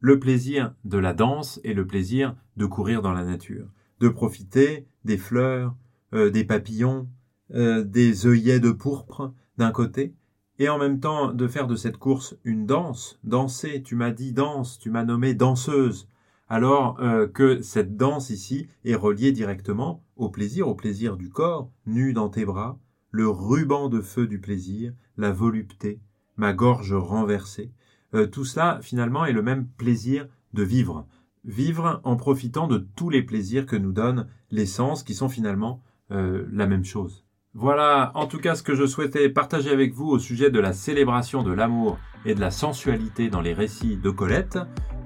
le 0.00 0.18
plaisir 0.18 0.74
de 0.84 0.98
la 0.98 1.14
danse 1.14 1.62
et 1.64 1.72
le 1.72 1.86
plaisir 1.86 2.36
de 2.58 2.66
courir 2.66 3.00
dans 3.00 3.14
la 3.14 3.24
nature, 3.24 3.66
de 4.00 4.10
profiter 4.10 4.86
des 5.06 5.16
fleurs, 5.16 5.74
des 6.12 6.44
papillons, 6.44 7.08
des 7.48 8.26
œillets 8.26 8.60
de 8.60 8.70
pourpre 8.70 9.32
d'un 9.56 9.70
côté, 9.70 10.12
et 10.58 10.68
en 10.68 10.78
même 10.78 11.00
temps 11.00 11.32
de 11.32 11.48
faire 11.48 11.66
de 11.66 11.74
cette 11.74 11.96
course 11.96 12.36
une 12.44 12.66
danse, 12.66 13.18
danser, 13.24 13.82
tu 13.82 13.96
m'as 13.96 14.10
dit 14.10 14.32
danse, 14.32 14.78
tu 14.78 14.90
m'as 14.90 15.04
nommé 15.04 15.32
danseuse, 15.32 16.06
alors 16.54 17.00
euh, 17.00 17.26
que 17.26 17.62
cette 17.62 17.96
danse 17.96 18.30
ici 18.30 18.68
est 18.84 18.94
reliée 18.94 19.32
directement 19.32 20.04
au 20.14 20.28
plaisir, 20.28 20.68
au 20.68 20.76
plaisir 20.76 21.16
du 21.16 21.28
corps, 21.28 21.68
nu 21.84 22.12
dans 22.12 22.28
tes 22.28 22.44
bras, 22.44 22.78
le 23.10 23.28
ruban 23.28 23.88
de 23.88 24.00
feu 24.00 24.28
du 24.28 24.40
plaisir, 24.40 24.92
la 25.16 25.32
volupté, 25.32 26.00
ma 26.36 26.52
gorge 26.52 26.92
renversée, 26.92 27.72
euh, 28.14 28.28
tout 28.28 28.44
cela 28.44 28.78
finalement 28.82 29.24
est 29.24 29.32
le 29.32 29.42
même 29.42 29.66
plaisir 29.66 30.28
de 30.52 30.62
vivre. 30.62 31.08
Vivre 31.42 32.00
en 32.04 32.14
profitant 32.14 32.68
de 32.68 32.78
tous 32.78 33.10
les 33.10 33.24
plaisirs 33.24 33.66
que 33.66 33.74
nous 33.74 33.90
donnent 33.90 34.28
les 34.52 34.66
sens 34.66 35.02
qui 35.02 35.14
sont 35.14 35.28
finalement 35.28 35.82
euh, 36.12 36.46
la 36.52 36.68
même 36.68 36.84
chose. 36.84 37.26
Voilà 37.54 38.10
en 38.14 38.26
tout 38.26 38.38
cas 38.38 38.56
ce 38.56 38.62
que 38.62 38.74
je 38.74 38.84
souhaitais 38.84 39.28
partager 39.28 39.70
avec 39.70 39.94
vous 39.94 40.08
au 40.08 40.18
sujet 40.18 40.50
de 40.50 40.58
la 40.58 40.72
célébration 40.72 41.42
de 41.42 41.52
l'amour 41.52 41.98
et 42.26 42.34
de 42.34 42.40
la 42.40 42.50
sensualité 42.50 43.28
dans 43.28 43.40
les 43.40 43.54
récits 43.54 43.96
de 43.96 44.10
Colette. 44.10 44.58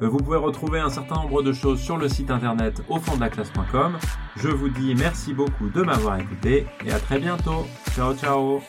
Euh, 0.03 0.09
vous 0.09 0.19
pouvez 0.19 0.39
retrouver 0.39 0.79
un 0.81 0.89
certain 0.89 1.17
nombre 1.17 1.43
de 1.43 1.53
choses 1.53 1.81
sur 1.81 1.99
le 1.99 2.09
site 2.09 2.31
internet 2.31 2.83
au 2.89 2.99
fond 2.99 3.17
de 3.17 3.21
la 3.21 3.29
classe.com. 3.29 3.99
Je 4.37 4.49
vous 4.49 4.69
dis 4.69 4.95
merci 4.95 5.35
beaucoup 5.35 5.69
de 5.69 5.83
m'avoir 5.83 6.19
écouté 6.19 6.67
et 6.87 6.93
à 6.93 6.99
très 6.99 7.19
bientôt. 7.19 7.67
Ciao 7.95 8.15
ciao. 8.15 8.63